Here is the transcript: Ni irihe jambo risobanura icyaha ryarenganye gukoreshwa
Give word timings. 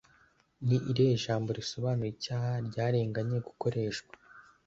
Ni 0.67 0.77
irihe 0.91 1.13
jambo 1.23 1.49
risobanura 1.59 2.09
icyaha 2.15 2.51
ryarenganye 2.67 3.37
gukoreshwa 3.47 4.13